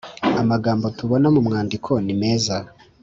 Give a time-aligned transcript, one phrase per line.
[0.41, 2.55] amagambo tubona mu mwandiko ni meza